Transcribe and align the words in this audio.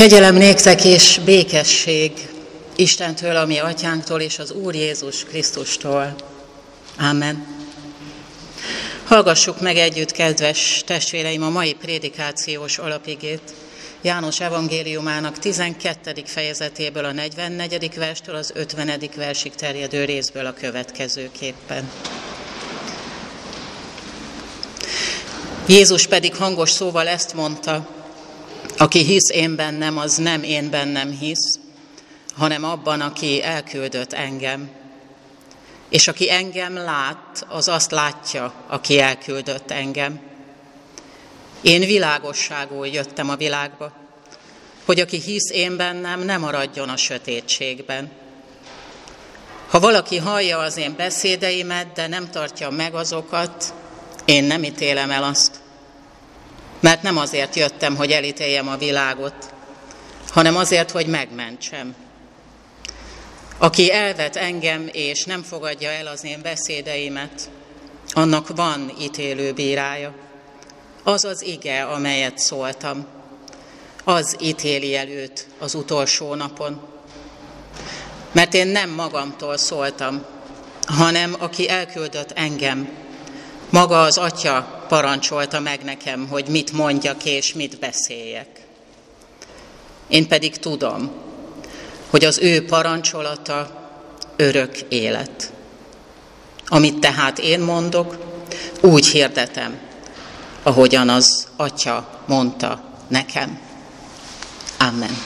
Kegyelem 0.00 0.34
néktek 0.34 0.84
és 0.84 1.20
békesség 1.24 2.12
Istentől, 2.76 3.36
ami 3.36 3.58
atyánktól 3.58 4.20
és 4.20 4.38
az 4.38 4.50
Úr 4.50 4.74
Jézus 4.74 5.24
Krisztustól. 5.24 6.14
Amen. 6.98 7.46
Hallgassuk 9.04 9.60
meg 9.60 9.76
együtt, 9.76 10.12
kedves 10.12 10.82
testvéreim, 10.86 11.42
a 11.42 11.48
mai 11.48 11.72
prédikációs 11.72 12.78
alapigét. 12.78 13.42
János 14.02 14.40
evangéliumának 14.40 15.38
12. 15.38 16.22
fejezetéből 16.24 17.04
a 17.04 17.12
44. 17.12 17.94
verstől 17.94 18.34
az 18.34 18.50
50. 18.54 19.00
versig 19.16 19.54
terjedő 19.54 20.04
részből 20.04 20.46
a 20.46 20.52
következőképpen. 20.52 21.90
Jézus 25.66 26.06
pedig 26.06 26.34
hangos 26.34 26.70
szóval 26.70 27.08
ezt 27.08 27.34
mondta, 27.34 27.98
aki 28.80 29.04
hisz 29.04 29.30
én 29.30 29.56
bennem, 29.56 29.98
az 29.98 30.16
nem 30.16 30.42
én 30.42 30.70
bennem 30.70 31.10
hisz, 31.10 31.58
hanem 32.36 32.64
abban, 32.64 33.00
aki 33.00 33.42
elküldött 33.42 34.12
engem. 34.12 34.70
És 35.88 36.08
aki 36.08 36.30
engem 36.30 36.74
lát, 36.74 37.46
az 37.48 37.68
azt 37.68 37.90
látja, 37.90 38.52
aki 38.66 39.00
elküldött 39.00 39.70
engem. 39.70 40.20
Én 41.60 41.80
világosságul 41.80 42.86
jöttem 42.86 43.28
a 43.28 43.36
világba, 43.36 43.92
hogy 44.84 45.00
aki 45.00 45.20
hisz 45.20 45.50
én 45.50 45.76
bennem, 45.76 46.20
ne 46.20 46.36
maradjon 46.36 46.88
a 46.88 46.96
sötétségben. 46.96 48.10
Ha 49.68 49.80
valaki 49.80 50.16
hallja 50.16 50.58
az 50.58 50.76
én 50.76 50.94
beszédeimet, 50.96 51.92
de 51.92 52.06
nem 52.06 52.30
tartja 52.30 52.70
meg 52.70 52.94
azokat, 52.94 53.74
én 54.24 54.44
nem 54.44 54.64
ítélem 54.64 55.10
el 55.10 55.22
azt. 55.22 55.59
Mert 56.80 57.02
nem 57.02 57.16
azért 57.16 57.56
jöttem, 57.56 57.96
hogy 57.96 58.10
elítéljem 58.10 58.68
a 58.68 58.76
világot, 58.76 59.34
hanem 60.28 60.56
azért, 60.56 60.90
hogy 60.90 61.06
megmentsem. 61.06 61.94
Aki 63.58 63.92
elvet 63.92 64.36
engem 64.36 64.88
és 64.92 65.24
nem 65.24 65.42
fogadja 65.42 65.90
el 65.90 66.06
az 66.06 66.24
én 66.24 66.42
beszédeimet, 66.42 67.50
annak 68.10 68.48
van 68.56 68.92
ítélő 69.00 69.52
bírája. 69.52 70.12
Az 71.02 71.24
az 71.24 71.42
ige, 71.42 71.82
amelyet 71.82 72.38
szóltam, 72.38 73.06
az 74.04 74.36
ítéli 74.40 74.96
előtt 74.96 75.46
az 75.58 75.74
utolsó 75.74 76.34
napon. 76.34 76.80
Mert 78.32 78.54
én 78.54 78.66
nem 78.66 78.90
magamtól 78.90 79.56
szóltam, 79.56 80.24
hanem 80.84 81.36
aki 81.38 81.68
elküldött 81.68 82.30
engem, 82.30 82.88
maga 83.70 84.02
az 84.02 84.18
Atya 84.18 84.79
parancsolta 84.90 85.60
meg 85.60 85.84
nekem, 85.84 86.28
hogy 86.28 86.46
mit 86.48 86.72
mondjak 86.72 87.24
és 87.24 87.54
mit 87.54 87.78
beszéljek. 87.78 88.46
Én 90.08 90.28
pedig 90.28 90.56
tudom, 90.56 91.10
hogy 92.10 92.24
az 92.24 92.38
ő 92.38 92.64
parancsolata 92.64 93.88
örök 94.36 94.78
élet. 94.88 95.52
Amit 96.66 96.98
tehát 96.98 97.38
én 97.38 97.60
mondok, 97.60 98.16
úgy 98.80 99.06
hirdetem, 99.06 99.78
ahogyan 100.62 101.08
az 101.08 101.48
Atya 101.56 102.22
mondta 102.26 102.82
nekem. 103.08 103.58
Amen. 104.78 105.16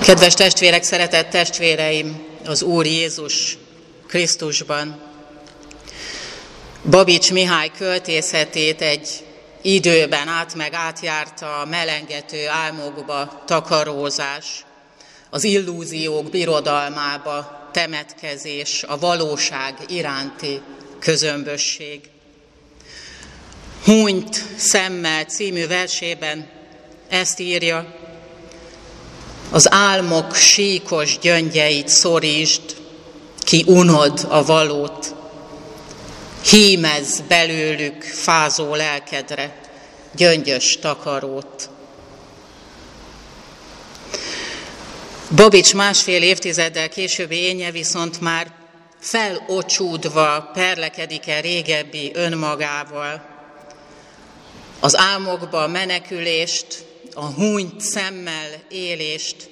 Kedves 0.00 0.34
testvérek, 0.34 0.82
szeretett 0.82 1.30
testvéreim, 1.30 2.24
az 2.46 2.62
Úr 2.62 2.86
Jézus 2.86 3.56
Krisztusban. 4.14 5.00
Babics 6.90 7.32
Mihály 7.32 7.70
költészetét 7.76 8.80
egy 8.80 9.08
időben 9.62 10.28
át 10.28 10.54
meg 10.54 10.72
átjárta 10.72 11.60
a 11.60 11.64
melengető 11.64 12.48
álmokba 12.48 13.42
takarózás, 13.46 14.64
az 15.30 15.44
illúziók 15.44 16.30
birodalmába 16.30 17.68
temetkezés, 17.72 18.82
a 18.82 18.98
valóság 18.98 19.74
iránti 19.86 20.60
közömbösség. 20.98 22.00
Hunyt 23.84 24.44
szemmel 24.56 25.24
című 25.24 25.66
versében 25.66 26.50
ezt 27.08 27.40
írja, 27.40 27.94
az 29.50 29.72
álmok 29.72 30.34
síkos 30.34 31.18
gyöngyeit 31.18 31.88
szorítsd, 31.88 32.82
ki 33.44 33.64
unod 33.66 34.26
a 34.28 34.44
valót, 34.44 35.14
hímez 36.50 37.20
belőlük 37.28 38.02
fázó 38.02 38.74
lelkedre 38.74 39.60
gyöngyös 40.16 40.78
takarót. 40.78 41.68
Babics 45.36 45.74
másfél 45.74 46.22
évtizeddel 46.22 46.88
későbbi 46.88 47.36
énje 47.36 47.70
viszont 47.70 48.20
már 48.20 48.52
felocsúdva 49.00 50.50
perlekedik 50.52 51.28
el 51.28 51.40
régebbi 51.40 52.10
önmagával. 52.14 53.24
Az 54.80 54.96
álmokba 54.96 55.68
menekülést, 55.68 56.84
a 57.14 57.24
húnyt 57.24 57.80
szemmel 57.80 58.48
élést 58.68 59.50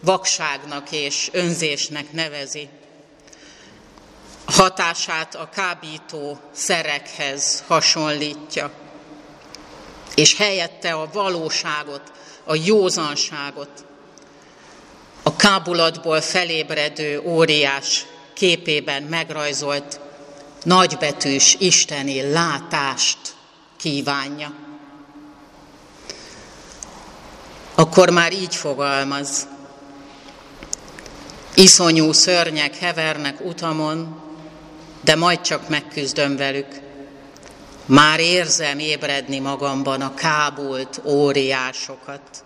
vakságnak 0.00 0.92
és 0.92 1.28
önzésnek 1.32 2.12
nevezi. 2.12 2.68
Hatását 4.56 5.34
a 5.34 5.48
kábító 5.54 6.40
szerekhez 6.52 7.64
hasonlítja, 7.66 8.70
és 10.14 10.36
helyette 10.36 10.92
a 10.92 11.08
valóságot, 11.12 12.12
a 12.44 12.54
józanságot, 12.54 13.84
a 15.22 15.36
kábulatból 15.36 16.20
felébredő 16.20 17.20
óriás 17.24 18.06
képében 18.34 19.02
megrajzolt 19.02 20.00
nagybetűs 20.62 21.56
isteni 21.58 22.30
látást 22.30 23.18
kívánja. 23.76 24.52
Akkor 27.74 28.10
már 28.10 28.32
így 28.32 28.54
fogalmaz. 28.54 29.48
Iszonyú 31.54 32.12
szörnyek 32.12 32.76
hevernek 32.76 33.40
utamon, 33.44 34.25
de 35.06 35.14
majd 35.14 35.40
csak 35.40 35.68
megküzdöm 35.68 36.36
velük. 36.36 36.66
Már 37.84 38.20
érzem 38.20 38.78
ébredni 38.78 39.38
magamban 39.38 40.00
a 40.00 40.14
kábult 40.14 41.00
óriásokat. 41.04 42.44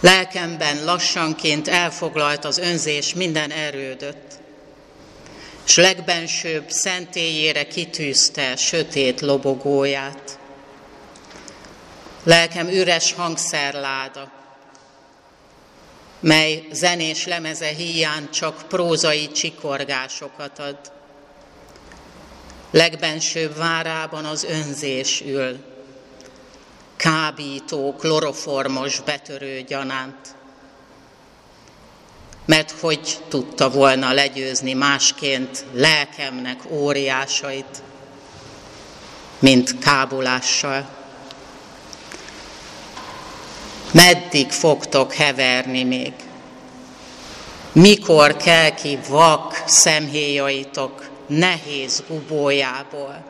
Lelkemben 0.00 0.84
lassanként 0.84 1.68
elfoglalt 1.68 2.44
az 2.44 2.58
önzés 2.58 3.14
minden 3.14 3.50
erődöt, 3.50 4.40
s 5.64 5.76
legbensőbb 5.76 6.70
szentélyére 6.70 7.66
kitűzte 7.66 8.56
sötét 8.56 9.20
lobogóját. 9.20 10.38
Lelkem 12.22 12.68
üres 12.68 13.12
hangszerláda, 13.12 14.39
mely 16.20 16.66
zenés 16.72 17.26
lemeze 17.26 17.66
híján 17.66 18.30
csak 18.30 18.62
prózai 18.68 19.30
csikorgásokat 19.30 20.58
ad. 20.58 20.78
Legbensőbb 22.70 23.56
várában 23.56 24.24
az 24.24 24.44
önzés 24.44 25.20
ül, 25.26 25.64
kábító, 26.96 27.94
kloroformos 27.98 29.00
betörő 29.00 29.62
gyanánt. 29.62 30.34
Mert 32.44 32.70
hogy 32.70 33.18
tudta 33.28 33.70
volna 33.70 34.12
legyőzni 34.12 34.72
másként 34.72 35.64
lelkemnek 35.72 36.60
óriásait, 36.70 37.82
mint 39.38 39.78
kábulással. 39.78 40.99
Meddig 43.92 44.50
fogtok 44.50 45.14
heverni 45.14 45.84
még? 45.84 46.12
Mikor 47.72 48.36
kell 48.36 48.74
ki 48.74 48.98
vak 49.08 49.62
szemhéjaitok 49.66 51.10
nehéz 51.26 52.02
gubójából 52.08 53.24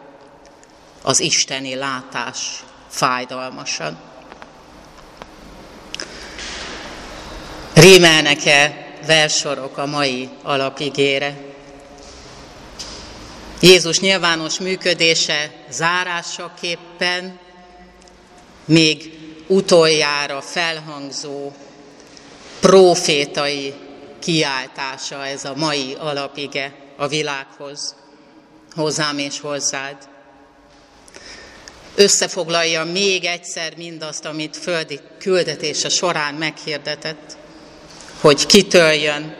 az 1.02 1.20
isteni 1.20 1.74
látás 1.74 2.64
fájdalmasan? 2.88 3.98
Rímelnek-e 7.74 8.86
versorok 9.06 9.76
a 9.76 9.86
mai 9.86 10.28
alapigére? 10.42 11.36
Jézus 13.60 14.00
nyilvános 14.00 14.58
működése 14.58 15.50
zárásaképpen 15.70 17.38
még 18.64 19.19
utoljára 19.50 20.40
felhangzó 20.40 21.52
profétai 22.60 23.74
kiáltása 24.18 25.26
ez 25.26 25.44
a 25.44 25.54
mai 25.54 25.96
alapige 25.98 26.74
a 26.96 27.08
világhoz, 27.08 27.94
hozzám 28.74 29.18
és 29.18 29.40
hozzád. 29.40 29.96
összefoglalja 31.94 32.84
még 32.84 33.24
egyszer 33.24 33.76
mindazt, 33.76 34.24
amit 34.24 34.56
földi 34.56 35.00
küldetése 35.18 35.88
során 35.88 36.34
meghirdetett, 36.34 37.36
hogy 38.20 38.46
kitől 38.46 38.92
jön, 38.92 39.36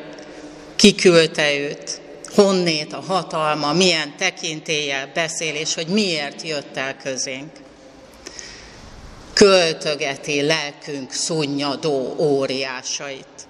ki 0.76 0.94
küldte 0.94 1.54
őt, 1.54 2.00
honnét 2.34 2.92
a 2.92 3.00
hatalma, 3.00 3.72
milyen 3.72 4.16
tekintéllyel 4.16 5.10
beszél, 5.14 5.54
és 5.54 5.74
hogy 5.74 5.86
miért 5.86 6.42
jött 6.42 6.76
el 6.76 6.96
közénk. 6.96 7.50
Költögeti 9.40 10.42
lelkünk 10.42 11.12
szunnyadó 11.12 12.14
óriásait. 12.18 13.46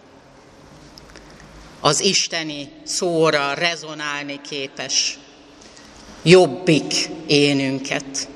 Az 1.80 2.00
isteni 2.00 2.72
szóra 2.84 3.54
rezonálni 3.54 4.40
képes 4.48 5.18
jobbik 6.22 7.08
énünket. 7.26 8.28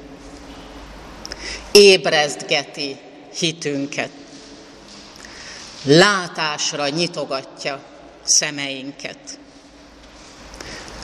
Ébrezgeti 1.72 2.96
hitünket. 3.38 4.10
Látásra 5.82 6.88
nyitogatja 6.88 7.82
szemeinket 8.24 9.38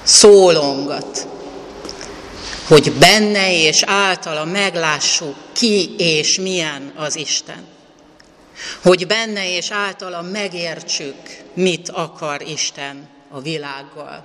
szólongat, 0.03 1.26
hogy 2.70 2.93
benne 2.93 3.52
és 3.52 3.82
általa 3.82 4.44
meglássuk, 4.44 5.34
ki 5.52 5.94
és 5.99 6.38
milyen 6.38 6.93
az 6.96 7.17
Isten. 7.17 7.67
Hogy 8.82 9.06
benne 9.06 9.56
és 9.56 9.70
általa 9.70 10.22
megértsük, 10.22 11.17
mit 11.55 11.88
akar 11.88 12.43
Isten 12.43 13.08
a 13.31 13.40
világgal, 13.40 14.25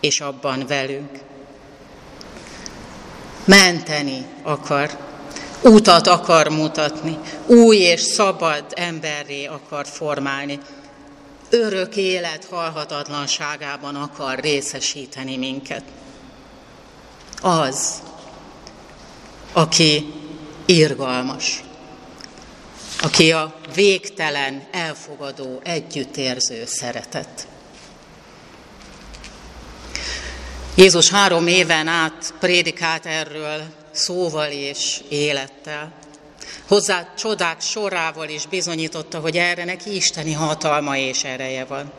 és 0.00 0.20
abban 0.20 0.66
velünk. 0.66 1.10
Menteni 3.44 4.26
akar, 4.42 4.98
utat 5.62 6.06
akar 6.06 6.48
mutatni, 6.48 7.18
új 7.46 7.76
és 7.76 8.00
szabad 8.00 8.64
emberré 8.74 9.44
akar 9.44 9.86
formálni, 9.86 10.58
örök 11.50 11.96
élet 11.96 12.44
halhatatlanságában 12.50 13.94
akar 13.94 14.38
részesíteni 14.38 15.36
minket. 15.36 15.82
Az, 17.40 18.02
aki 19.52 20.12
irgalmas, 20.66 21.62
aki 23.00 23.32
a 23.32 23.54
végtelen, 23.74 24.66
elfogadó, 24.70 25.60
együttérző 25.64 26.66
szeretet. 26.66 27.46
Jézus 30.74 31.10
három 31.10 31.46
éven 31.46 31.86
át 31.86 32.34
prédikált 32.40 33.06
erről 33.06 33.62
szóval 33.92 34.50
és 34.50 35.00
élettel. 35.08 35.92
Hozzá 36.68 37.12
csodák 37.16 37.60
sorával 37.60 38.28
is 38.28 38.46
bizonyította, 38.46 39.18
hogy 39.18 39.36
erre 39.36 39.64
neki 39.64 39.94
isteni 39.94 40.32
hatalma 40.32 40.96
és 40.96 41.24
ereje 41.24 41.64
van. 41.64 41.92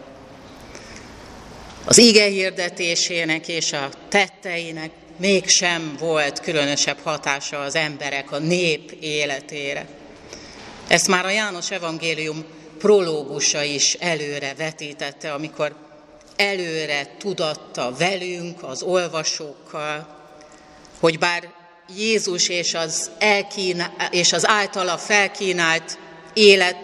Az 1.85 1.97
ige 1.97 2.25
hirdetésének 2.25 3.47
és 3.47 3.73
a 3.73 3.89
tetteinek 4.09 4.91
mégsem 5.19 5.95
volt 5.99 6.39
különösebb 6.39 6.97
hatása 7.03 7.59
az 7.59 7.75
emberek, 7.75 8.31
a 8.31 8.37
nép 8.37 8.91
életére. 8.99 9.87
Ezt 10.87 11.07
már 11.07 11.25
a 11.25 11.29
János 11.29 11.71
evangélium 11.71 12.45
prológusa 12.77 13.63
is 13.63 13.93
előre 13.93 14.53
vetítette, 14.57 15.33
amikor 15.33 15.75
előre 16.35 17.15
tudatta 17.17 17.93
velünk, 17.97 18.63
az 18.63 18.81
olvasókkal, 18.81 20.17
hogy 20.99 21.19
bár 21.19 21.49
Jézus 21.95 22.49
és 22.49 22.73
az, 22.73 23.11
elkínál, 23.19 23.93
és 24.11 24.33
az 24.33 24.47
általa 24.47 24.97
felkínált 24.97 25.97
élet 26.33 26.77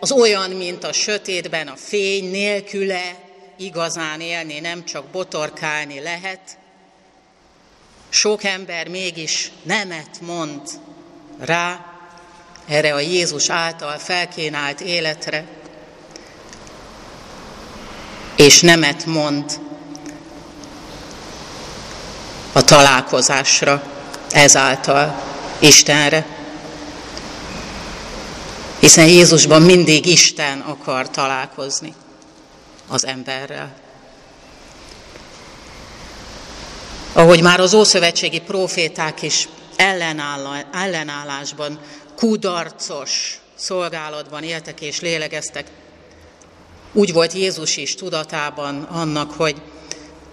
az 0.00 0.12
olyan, 0.12 0.50
mint 0.50 0.84
a 0.84 0.92
sötétben 0.92 1.68
a 1.68 1.76
fény, 1.76 2.30
nélküle 2.30 3.14
igazán 3.56 4.20
élni, 4.20 4.60
nem 4.60 4.84
csak 4.84 5.04
botorkálni 5.04 6.00
lehet. 6.00 6.40
Sok 8.08 8.44
ember 8.44 8.88
mégis 8.88 9.52
nemet 9.62 10.20
mond 10.20 10.60
rá, 11.38 11.84
erre 12.66 12.94
a 12.94 12.98
Jézus 12.98 13.50
által 13.50 13.98
felkínált 13.98 14.80
életre, 14.80 15.44
és 18.36 18.60
nemet 18.60 19.06
mond 19.06 19.60
a 22.52 22.64
találkozásra 22.64 23.82
ezáltal 24.30 25.22
Istenre. 25.58 26.26
Hiszen 28.80 29.06
Jézusban 29.06 29.62
mindig 29.62 30.06
Isten 30.06 30.60
akar 30.60 31.10
találkozni 31.10 31.94
az 32.86 33.06
emberrel. 33.06 33.87
Ahogy 37.18 37.42
már 37.42 37.60
az 37.60 37.74
ószövetségi 37.74 38.40
proféták 38.40 39.22
is 39.22 39.48
ellenállásban, 40.70 41.78
kudarcos 42.16 43.40
szolgálatban 43.54 44.42
éltek 44.42 44.80
és 44.80 45.00
lélegeztek, 45.00 45.66
úgy 46.92 47.12
volt 47.12 47.32
Jézus 47.32 47.76
is 47.76 47.94
tudatában 47.94 48.82
annak, 48.82 49.32
hogy 49.32 49.62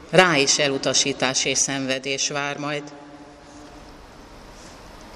rá 0.09 0.37
is 0.37 0.57
elutasítás 0.57 1.45
és 1.45 1.57
szenvedés 1.57 2.29
vár 2.29 2.57
majd. 2.57 2.83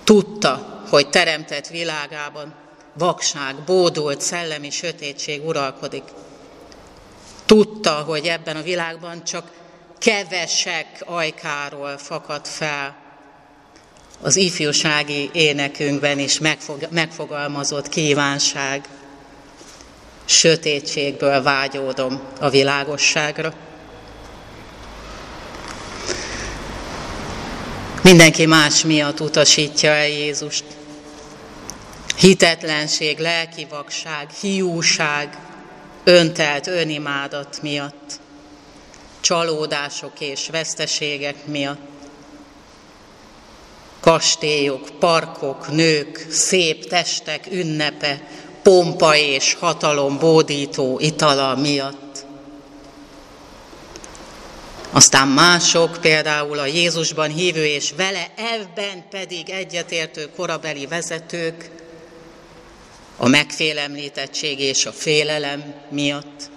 Tudta, 0.04 0.84
hogy 0.90 1.10
teremtett 1.10 1.68
világában 1.68 2.54
vakság, 2.94 3.56
bódult, 3.56 4.22
szellemi 4.22 4.70
sötétség 4.70 5.46
uralkodik. 5.48 6.04
Tudta, 7.46 7.94
hogy 7.94 8.26
ebben 8.26 8.56
a 8.56 8.62
világban 8.62 9.24
csak 9.24 9.58
kevesek 10.00 10.88
ajkáról 11.06 11.98
fakad 11.98 12.46
fel. 12.48 12.96
Az 14.22 14.36
ifjúsági 14.36 15.30
énekünkben 15.34 16.20
is 16.20 16.40
megfogalmazott 16.90 17.90
kívánság. 17.90 18.88
Sötétségből 20.26 21.42
vágyódom 21.44 22.22
a 22.40 22.50
világosságra. 22.50 23.54
Mindenki 28.04 28.46
más 28.46 28.84
miatt 28.84 29.20
utasítja 29.20 29.92
el 29.92 30.08
Jézust. 30.08 30.64
Hitetlenség, 32.18 33.20
lelkivakság, 33.20 34.30
hiúság, 34.42 35.38
öntelt 36.04 36.68
önimádat 36.68 37.62
miatt, 37.62 38.20
csalódások 39.22 40.20
és 40.20 40.50
veszteségek 40.50 41.46
miatt, 41.46 41.80
kastélyok, 44.00 44.90
parkok, 45.00 45.72
nők, 45.72 46.28
szép 46.30 46.88
testek 46.88 47.48
ünnepe, 47.52 48.28
pompa 48.64 49.16
és 49.16 49.54
hatalom 49.54 50.18
bódító 50.18 51.00
itala 51.00 51.56
miatt, 51.56 52.10
aztán 54.92 55.28
mások, 55.28 55.98
például 56.02 56.60
a 56.60 56.66
Jézusban 56.66 57.30
hívő 57.30 57.66
és 57.66 57.92
vele 57.96 58.32
ebben 58.36 59.06
pedig 59.10 59.50
egyetértő 59.50 60.30
korabeli 60.36 60.88
vezetők, 60.88 61.70
a 63.18 63.28
megfélemlítettség 63.28 64.60
és 64.60 64.86
a 64.86 64.92
félelem 64.92 65.74
miatt, 65.90 66.50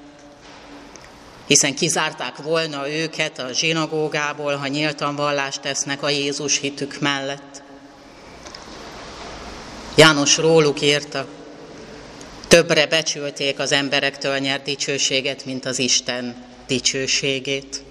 hiszen 1.52 1.74
kizárták 1.74 2.36
volna 2.36 2.90
őket 2.90 3.38
a 3.38 3.52
zsinagógából, 3.52 4.56
ha 4.56 4.66
nyíltan 4.66 5.16
vallást 5.16 5.60
tesznek 5.60 6.02
a 6.02 6.08
Jézus 6.08 6.58
hitük 6.58 7.00
mellett. 7.00 7.62
János 9.94 10.36
róluk 10.36 10.80
írta, 10.80 11.26
többre 12.48 12.86
becsülték 12.86 13.58
az 13.58 13.72
emberektől 13.72 14.38
nyert 14.38 14.64
dicsőséget, 14.64 15.44
mint 15.44 15.66
az 15.66 15.78
Isten 15.78 16.44
dicsőségét. 16.66 17.82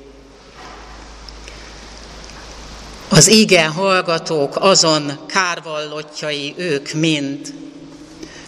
Az 3.09 3.27
igen 3.27 3.71
hallgatók 3.71 4.55
azon 4.55 5.19
kárvallottjai 5.27 6.53
ők 6.57 6.91
mind, 6.91 7.53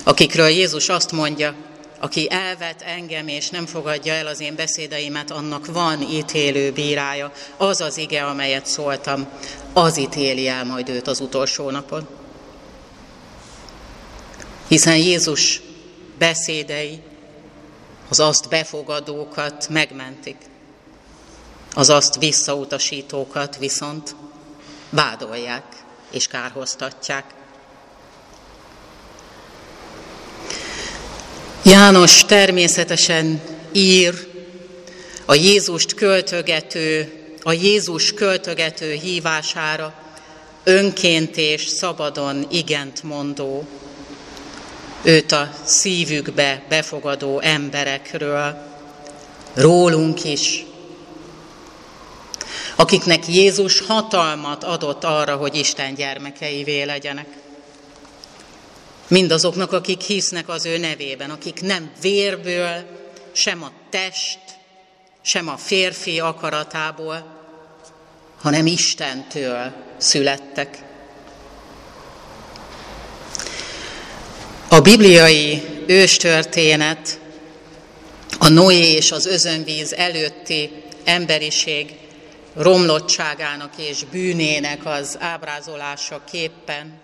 akikről 0.03 0.47
Jézus 0.47 0.89
azt 0.89 1.11
mondja, 1.11 1.55
aki 2.03 2.27
elvet 2.29 2.81
engem 2.81 3.27
és 3.27 3.49
nem 3.49 3.65
fogadja 3.65 4.13
el 4.13 4.27
az 4.27 4.39
én 4.39 4.55
beszédeimet, 4.55 5.31
annak 5.31 5.65
van 5.65 6.01
ítélő 6.01 6.71
bírája. 6.71 7.31
Az 7.57 7.81
az 7.81 7.97
ige, 7.97 8.25
amelyet 8.25 8.65
szóltam, 8.65 9.27
az 9.73 9.97
ítéli 9.97 10.47
el 10.47 10.65
majd 10.65 10.89
őt 10.89 11.07
az 11.07 11.19
utolsó 11.19 11.69
napon. 11.69 12.07
Hiszen 14.67 14.97
Jézus 14.97 15.61
beszédei 16.17 17.01
az 18.09 18.19
azt 18.19 18.49
befogadókat 18.49 19.67
megmentik, 19.69 20.37
az 21.73 21.89
azt 21.89 22.19
visszautasítókat 22.19 23.57
viszont 23.57 24.15
vádolják 24.89 25.63
és 26.11 26.27
kárhoztatják. 26.27 27.33
János 31.65 32.25
természetesen 32.25 33.41
ír 33.71 34.27
a 35.25 35.33
Jézust 35.33 35.93
költögető, 35.93 37.13
a 37.43 37.51
Jézus 37.51 38.13
költögető 38.13 38.91
hívására 38.91 39.93
önként 40.63 41.37
és 41.37 41.67
szabadon 41.67 42.47
igent 42.51 43.03
mondó, 43.03 43.67
őt 45.03 45.31
a 45.31 45.51
szívükbe 45.63 46.63
befogadó 46.69 47.39
emberekről, 47.39 48.57
rólunk 49.53 50.23
is, 50.23 50.65
akiknek 52.75 53.27
Jézus 53.27 53.79
hatalmat 53.79 54.63
adott 54.63 55.03
arra, 55.03 55.35
hogy 55.35 55.55
Isten 55.55 55.93
gyermekeivé 55.93 56.81
legyenek. 56.81 57.42
Mindazoknak, 59.13 59.71
akik 59.71 60.01
hisznek 60.01 60.49
az 60.49 60.65
ő 60.65 60.77
nevében, 60.77 61.29
akik 61.29 61.61
nem 61.61 61.91
vérből, 62.01 62.85
sem 63.31 63.63
a 63.63 63.71
test, 63.89 64.39
sem 65.21 65.47
a 65.47 65.57
férfi 65.57 66.19
akaratából, 66.19 67.25
hanem 68.41 68.65
Istentől 68.65 69.73
születtek. 69.97 70.83
A 74.69 74.79
bibliai 74.79 75.63
őstörténet 75.87 77.19
a 78.39 78.49
Noé 78.49 78.91
és 78.91 79.11
az 79.11 79.25
özönvíz 79.25 79.93
előtti 79.93 80.83
emberiség 81.03 81.95
romlottságának 82.53 83.73
és 83.77 84.03
bűnének 84.11 84.85
az 84.85 85.17
ábrázolása 85.19 86.21
képpen 86.31 87.01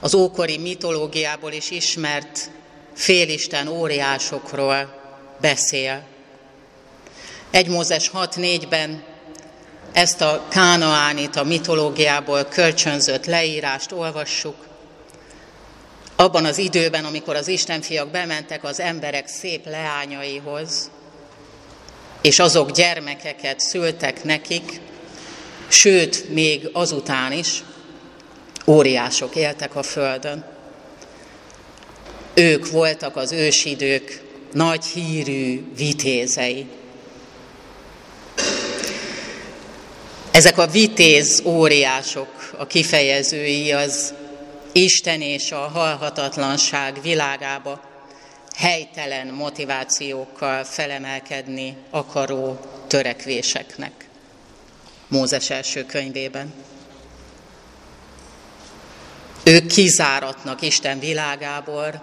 az 0.00 0.14
ókori 0.14 0.58
mitológiából 0.58 1.52
is 1.52 1.70
ismert 1.70 2.50
félisten 2.94 3.68
óriásokról 3.68 5.00
beszél. 5.40 6.02
Egy 7.50 7.68
Mózes 7.68 8.10
6.4-ben 8.10 9.02
ezt 9.92 10.20
a 10.20 10.44
Kánaánit 10.48 11.36
a 11.36 11.44
mitológiából 11.44 12.44
kölcsönzött 12.44 13.26
leírást 13.26 13.92
olvassuk. 13.92 14.56
Abban 16.16 16.44
az 16.44 16.58
időben, 16.58 17.04
amikor 17.04 17.36
az 17.36 17.48
istenfiak 17.48 18.08
bementek 18.10 18.64
az 18.64 18.80
emberek 18.80 19.28
szép 19.28 19.66
leányaihoz, 19.66 20.90
és 22.22 22.38
azok 22.38 22.70
gyermekeket 22.70 23.60
szültek 23.60 24.24
nekik, 24.24 24.80
sőt, 25.68 26.28
még 26.28 26.70
azután 26.72 27.32
is 27.32 27.62
óriások 28.68 29.36
éltek 29.36 29.76
a 29.76 29.82
földön. 29.82 30.44
Ők 32.34 32.70
voltak 32.70 33.16
az 33.16 33.32
ősidők 33.32 34.22
nagy 34.52 34.84
hírű 34.84 35.72
vitézei. 35.76 36.66
Ezek 40.30 40.58
a 40.58 40.66
vitéz 40.66 41.42
óriások, 41.44 42.54
a 42.58 42.66
kifejezői 42.66 43.72
az 43.72 44.14
Isten 44.72 45.20
és 45.20 45.52
a 45.52 45.58
halhatatlanság 45.58 47.02
világába 47.02 47.80
helytelen 48.56 49.26
motivációkkal 49.26 50.64
felemelkedni 50.64 51.76
akaró 51.90 52.58
törekvéseknek. 52.86 54.08
Mózes 55.08 55.50
első 55.50 55.84
könyvében. 55.84 56.52
Ők 59.48 59.66
kizáratnak 59.66 60.62
Isten 60.62 60.98
világából, 60.98 62.02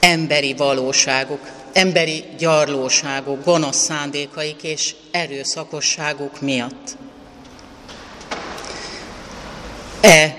emberi 0.00 0.54
valóságuk, 0.54 1.40
emberi 1.72 2.24
gyarlóságuk, 2.38 3.44
gonosz 3.44 3.76
szándékaik 3.76 4.62
és 4.62 4.94
erőszakosságuk 5.10 6.40
miatt. 6.40 6.96
E 10.00 10.36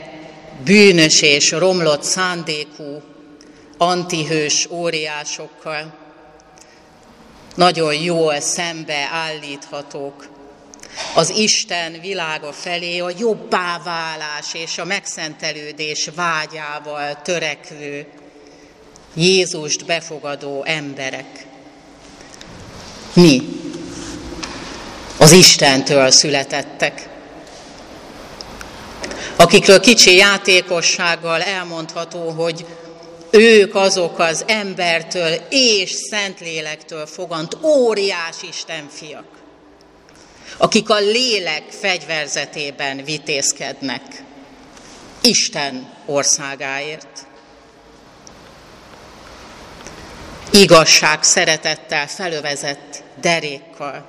bűnös 0.63 1.21
és 1.21 1.51
romlott 1.51 2.03
szándékú 2.03 3.01
antihős 3.77 4.67
óriásokkal 4.69 5.93
nagyon 7.55 7.93
jól 7.93 8.39
szembe 8.39 9.09
állíthatók 9.11 10.34
az 11.13 11.29
Isten 11.29 11.99
világa 12.01 12.51
felé 12.51 12.99
a 12.99 13.11
jobbá 13.17 13.81
válás 13.83 14.53
és 14.53 14.77
a 14.77 14.85
megszentelődés 14.85 16.09
vágyával 16.15 17.21
törekvő, 17.21 18.07
Jézust 19.13 19.85
befogadó 19.85 20.63
emberek. 20.63 21.45
Mi 23.13 23.41
az 25.17 25.31
Istentől 25.31 26.11
születettek, 26.11 27.09
akikről 29.35 29.79
kicsi 29.79 30.15
játékossággal 30.15 31.41
elmondható, 31.41 32.29
hogy 32.29 32.65
ők 33.29 33.75
azok 33.75 34.19
az 34.19 34.43
embertől 34.47 35.33
és 35.49 35.91
Szentlélektől 35.91 37.05
fogant 37.05 37.57
óriás 37.61 38.35
Isten 38.49 38.89
fiak, 38.89 39.34
akik 40.57 40.89
a 40.89 40.99
lélek 40.99 41.63
fegyverzetében 41.69 43.03
vitézkednek 43.03 44.23
Isten 45.21 45.93
országáért. 46.05 47.27
Igazság 50.51 51.23
szeretettel 51.23 52.07
felövezett 52.07 53.03
derékkal, 53.21 54.05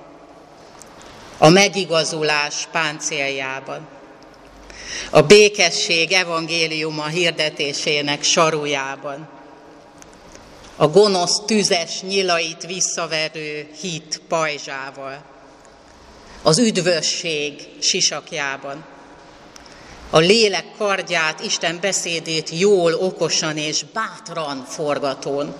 a 1.38 1.48
megigazulás 1.48 2.68
páncéljában, 2.72 3.88
a 5.10 5.20
békesség 5.20 6.12
evangéliuma 6.12 7.06
hirdetésének 7.06 8.22
sarujában, 8.22 9.28
a 10.76 10.88
gonosz 10.88 11.44
tüzes 11.46 12.00
nyilait 12.00 12.66
visszaverő 12.66 13.68
hit 13.80 14.20
pajzsával, 14.28 15.24
az 16.46 16.58
üdvösség 16.58 17.68
sisakjában, 17.80 18.84
a 20.10 20.18
lélek 20.18 20.64
kardját, 20.78 21.40
Isten 21.40 21.78
beszédét 21.80 22.50
jól, 22.50 22.94
okosan 22.94 23.56
és 23.56 23.84
bátran 23.92 24.64
forgatón. 24.64 25.56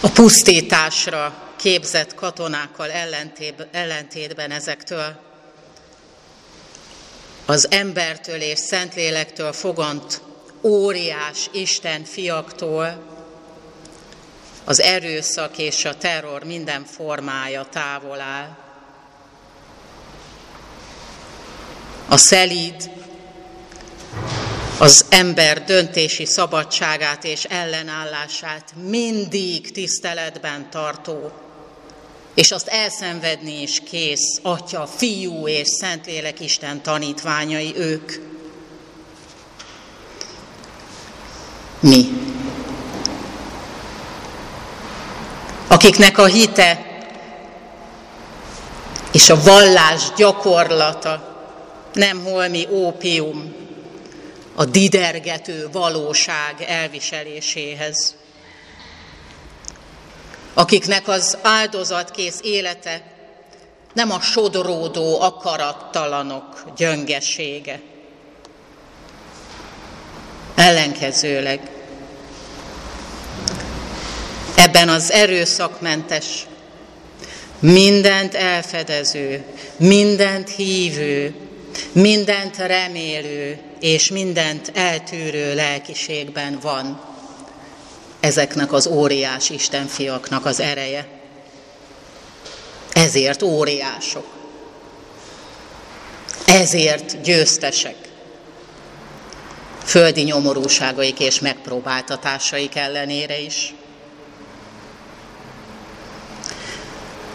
A 0.00 0.08
pusztításra 0.08 1.52
képzett 1.56 2.14
katonákkal 2.14 2.90
ellentétben 3.70 4.50
ezektől, 4.50 5.20
az 7.46 7.70
embertől 7.70 8.40
és 8.40 8.58
Szentlélektől 8.58 9.52
fogant 9.52 10.20
óriás 10.62 11.48
Isten 11.52 12.04
fiaktól, 12.04 13.11
az 14.64 14.80
erőszak 14.80 15.58
és 15.58 15.84
a 15.84 15.96
terror 15.96 16.44
minden 16.44 16.84
formája 16.84 17.66
távol 17.70 18.20
áll. 18.20 18.56
A 22.08 22.16
szelíd, 22.16 22.90
az 24.78 25.06
ember 25.08 25.64
döntési 25.64 26.24
szabadságát 26.24 27.24
és 27.24 27.44
ellenállását 27.44 28.74
mindig 28.88 29.72
tiszteletben 29.72 30.70
tartó, 30.70 31.32
és 32.34 32.50
azt 32.50 32.68
elszenvedni 32.68 33.62
is 33.62 33.80
kész, 33.90 34.38
Atya, 34.42 34.86
Fiú 34.86 35.48
és 35.48 35.68
Szentlélek 35.68 36.40
Isten 36.40 36.82
tanítványai 36.82 37.76
ők. 37.76 38.12
Mi, 41.80 42.31
akiknek 45.82 46.18
a 46.18 46.26
hite 46.26 46.86
és 49.12 49.30
a 49.30 49.42
vallás 49.42 50.02
gyakorlata 50.16 51.44
nem 51.92 52.24
holmi 52.24 52.66
ópium 52.70 53.54
a 54.54 54.64
didergető 54.64 55.68
valóság 55.72 56.54
elviseléséhez 56.66 58.14
akiknek 60.54 61.08
az 61.08 61.38
áldozatkész 61.42 62.38
élete 62.42 63.02
nem 63.92 64.10
a 64.10 64.20
sodródó 64.20 65.20
akarattalanok 65.20 66.64
gyöngesége. 66.76 67.80
Ellenkezőleg 70.54 71.81
ebben 74.72 74.88
az 74.88 75.10
erőszakmentes, 75.10 76.46
mindent 77.58 78.34
elfedező, 78.34 79.44
mindent 79.76 80.50
hívő, 80.50 81.34
mindent 81.92 82.56
remélő 82.56 83.58
és 83.80 84.10
mindent 84.10 84.70
eltűrő 84.74 85.54
lelkiségben 85.54 86.58
van 86.62 87.00
ezeknek 88.20 88.72
az 88.72 88.86
óriás 88.86 89.50
Istenfiaknak 89.50 90.46
az 90.46 90.60
ereje. 90.60 91.08
Ezért 92.92 93.42
óriások. 93.42 94.26
Ezért 96.46 97.20
győztesek. 97.22 97.96
Földi 99.84 100.22
nyomorúságaik 100.22 101.20
és 101.20 101.40
megpróbáltatásaik 101.40 102.76
ellenére 102.76 103.38
is. 103.38 103.74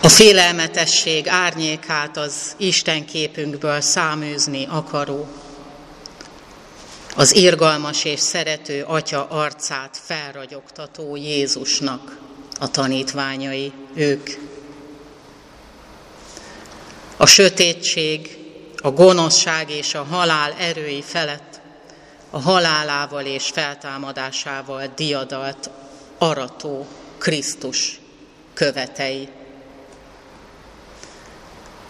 A 0.07 0.09
félelmetesség 0.09 1.27
árnyékát 1.27 2.17
az 2.17 2.55
Isten 2.57 3.05
képünkből 3.05 3.81
száműzni 3.81 4.65
akaró, 4.69 5.27
az 7.15 7.35
irgalmas 7.35 8.03
és 8.05 8.19
szerető 8.19 8.83
Atya 8.83 9.27
arcát 9.29 9.99
felragyogtató 10.03 11.15
Jézusnak 11.15 12.17
a 12.59 12.71
tanítványai, 12.71 13.71
ők. 13.93 14.29
A 17.17 17.25
sötétség, 17.25 18.37
a 18.77 18.91
gonoszság 18.91 19.69
és 19.69 19.93
a 19.93 20.03
halál 20.03 20.53
erői 20.59 21.01
felett 21.01 21.59
a 22.29 22.39
halálával 22.39 23.25
és 23.25 23.49
feltámadásával 23.53 24.91
diadalt 24.95 25.69
arató 26.17 26.87
Krisztus 27.17 27.99
követei 28.53 29.29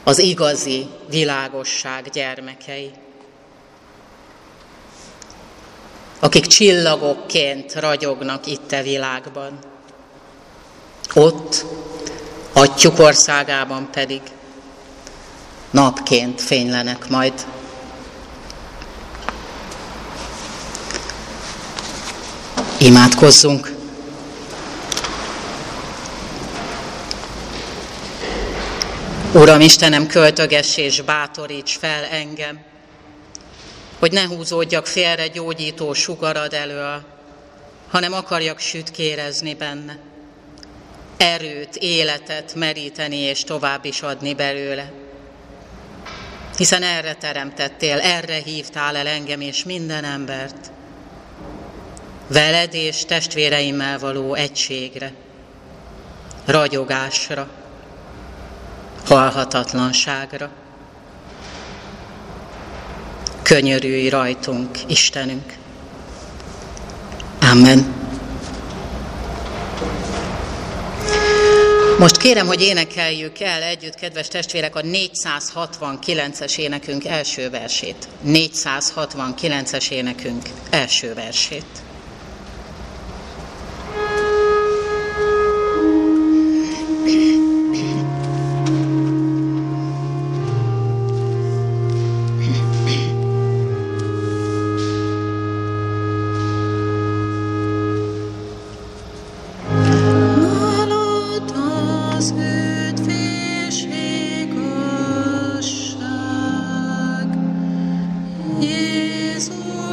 az 0.08 0.20
igazi 0.20 0.88
világosság 1.10 2.10
gyermekei, 2.14 2.92
akik 6.20 6.46
csillagokként 6.46 7.74
ragyognak 7.74 8.46
itt 8.46 8.72
a 8.72 8.82
világban. 8.82 9.60
Ott, 11.14 11.66
atyuk 12.54 13.00
országában 13.00 13.90
pedig 13.92 14.22
napként 15.72 16.42
fénylenek 16.42 17.10
majd. 17.10 17.46
Imádkozzunk! 22.80 23.76
Uram 29.38 29.62
Istenem, 29.62 30.08
költögess 30.08 30.77
és 30.77 31.01
bátoríts 31.01 31.77
fel 31.77 32.03
engem, 32.03 32.60
hogy 34.00 34.12
ne 34.12 34.25
húzódjak 34.25 34.88
félre 34.88 35.27
gyógyító 35.27 35.94
sugarad 35.94 36.53
elől, 36.53 37.03
hanem 37.89 38.13
akarjak 38.13 38.60
sütkérezni 38.60 39.53
benne. 39.53 39.98
Erőt, 41.17 41.75
életet 41.75 42.56
meríteni 42.56 43.15
és 43.15 43.44
tovább 43.44 43.86
is 43.86 44.01
adni 44.01 44.34
belőle. 44.34 44.91
Hiszen 46.58 46.84
erre 46.84 47.13
teremtettél, 47.13 48.00
erre 48.00 48.41
hívtál 48.46 48.96
el 48.96 49.08
engem 49.08 49.41
és 49.41 49.63
minden 49.63 50.03
embert. 50.03 50.72
Veled 52.27 52.74
és 52.74 53.06
testvéreimmel 53.06 54.00
való 54.00 54.34
egységre, 54.34 55.13
ragyogásra, 56.46 57.57
halhatatlanságra. 59.08 60.50
Könyörülj 63.42 64.10
rajtunk, 64.10 64.70
Istenünk. 64.88 65.53
Amen. 67.51 67.96
Most 72.00 72.18
kérem, 72.18 72.48
hogy 72.48 72.62
énekeljük 72.62 73.40
el 73.40 73.62
együtt, 73.62 73.96
kedves 73.96 74.27
testvérek, 74.27 74.75
a 74.75 74.81
469-es 74.81 76.58
énekünk 76.58 77.05
első 77.05 77.50
versét. 77.50 78.08
469-es 78.25 79.90
énekünk 79.90 80.50
első 80.70 81.14
versét. 81.14 81.87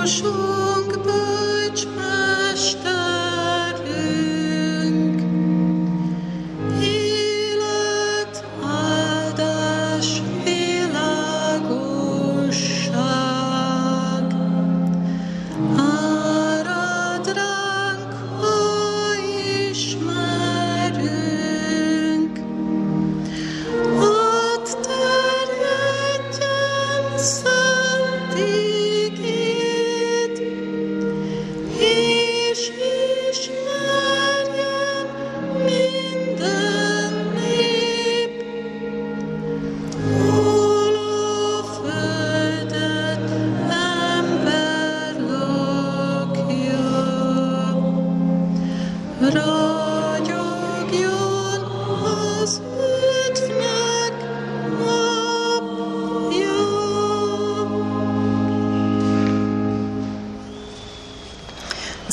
说 0.07 0.63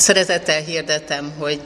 Szeretettel 0.02 0.60
hirdetem, 0.60 1.32
hogy 1.38 1.60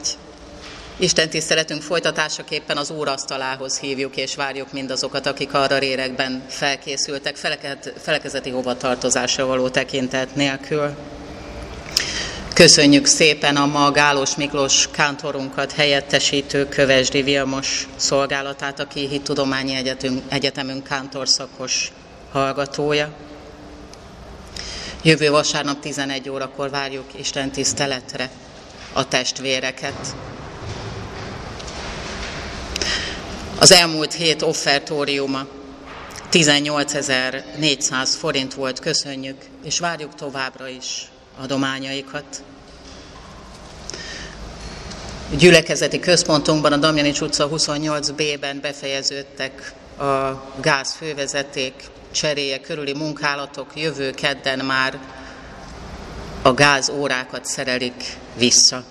Isten 0.97 1.29
tiszteletünk 1.29 1.81
folytatásaképpen 1.81 2.77
az 2.77 2.91
órasztalához 2.91 3.79
hívjuk 3.79 4.15
és 4.15 4.35
várjuk 4.35 4.71
mindazokat, 4.71 5.25
akik 5.25 5.53
arra 5.53 5.77
rérekben 5.77 6.43
felkészültek, 6.47 7.35
feleket, 7.35 7.93
felekezeti 8.01 8.49
hovatartozásra 8.49 9.45
való 9.45 9.69
tekintet 9.69 10.35
nélkül. 10.35 10.95
Köszönjük 12.53 13.05
szépen 13.05 13.55
a 13.55 13.65
ma 13.65 13.91
Gálos 13.91 14.35
Miklós 14.35 14.87
kántorunkat 14.91 15.71
helyettesítő 15.71 16.67
Kövesdi 16.69 17.21
Vilmos 17.21 17.87
szolgálatát, 17.95 18.79
aki 18.79 19.07
Hittudományi 19.07 19.93
Egyetemünk 20.29 20.83
kántorszakos 20.83 21.91
hallgatója. 22.31 23.13
Jövő 25.01 25.29
vasárnap 25.29 25.79
11 25.79 26.29
órakor 26.29 26.69
várjuk 26.69 27.05
Isten 27.19 27.51
tiszteletre 27.51 28.29
a 28.93 29.07
testvéreket. 29.07 30.15
Az 33.59 33.71
elmúlt 33.71 34.13
hét 34.13 34.41
offertóriuma 34.41 35.45
18.400 36.31 38.09
forint 38.19 38.53
volt, 38.53 38.79
köszönjük, 38.79 39.37
és 39.63 39.79
várjuk 39.79 40.15
továbbra 40.15 40.67
is 40.67 41.07
adományaikat. 41.37 42.43
Gyülekezeti 45.37 45.99
központunkban, 45.99 46.73
a 46.73 46.77
Damjanics 46.77 47.21
utca 47.21 47.49
28B-ben 47.51 48.59
befejeződtek 48.61 49.73
a 49.99 50.43
gázfővezeték 50.61 51.73
cseréje 52.11 52.59
körüli 52.59 52.93
munkálatok 52.93 53.71
jövő 53.75 54.11
kedden 54.11 54.65
már 54.65 54.99
a 56.41 56.53
gáz 56.53 56.89
órákat 56.89 57.45
szerelik 57.45 58.17
vissza. 58.37 58.83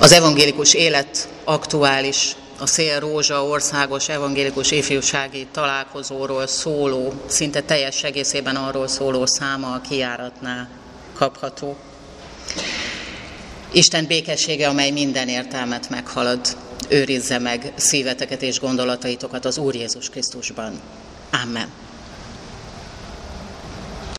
Az 0.00 0.12
evangélikus 0.12 0.74
élet 0.74 1.28
aktuális 1.44 2.36
a 2.58 2.66
Szél 2.66 3.00
Rózsa 3.00 3.44
országos 3.44 4.08
evangélikus 4.08 4.70
ifjúsági 4.70 5.46
találkozóról 5.52 6.46
szóló, 6.46 7.12
szinte 7.26 7.60
teljes 7.60 8.02
egészében 8.02 8.56
arról 8.56 8.88
szóló 8.88 9.26
száma 9.26 9.72
a 9.72 9.80
kiáratnál 9.80 10.68
kapható. 11.14 11.76
Isten 13.72 14.06
békessége, 14.06 14.68
amely 14.68 14.90
minden 14.90 15.28
értelmet 15.28 15.90
meghalad, 15.90 16.56
őrizze 16.88 17.38
meg 17.38 17.72
szíveteket 17.76 18.42
és 18.42 18.60
gondolataitokat 18.60 19.44
az 19.44 19.58
Úr 19.58 19.74
Jézus 19.74 20.10
Krisztusban. 20.10 20.80
Amen. 21.42 21.68